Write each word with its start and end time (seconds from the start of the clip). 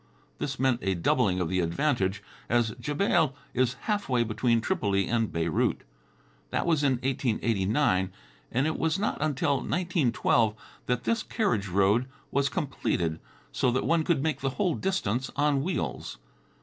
This 0.39 0.57
meant 0.57 0.79
a 0.81 0.95
doubling 0.95 1.39
of 1.39 1.47
the 1.47 1.59
advantage, 1.59 2.23
as 2.49 2.71
Jebail 2.81 3.35
is 3.53 3.75
halfway 3.81 4.23
between 4.23 4.59
Tripoli 4.59 5.07
and 5.07 5.31
Beirut. 5.31 5.83
That 6.49 6.65
was 6.65 6.83
in 6.83 6.93
1889 6.93 8.11
and 8.51 8.65
it 8.65 8.79
was 8.79 8.97
not 8.97 9.19
until 9.21 9.57
1912 9.57 10.55
that 10.87 11.03
this 11.03 11.21
carriage 11.21 11.67
road 11.67 12.07
was 12.31 12.49
completed, 12.49 13.19
so 13.51 13.69
that 13.69 13.85
one 13.85 14.03
could 14.03 14.23
make 14.23 14.41
the 14.41 14.49
whole 14.57 14.73
distance 14.73 15.29
on 15.35 15.61
wheels. 15.61 16.17